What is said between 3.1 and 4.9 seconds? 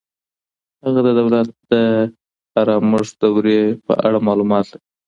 دورې په اړه معلومات لري.